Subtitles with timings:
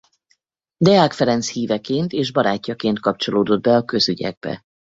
[0.77, 4.61] Deák Ferenc híveként és barátjaként kapcsolódott be a közügyekbe.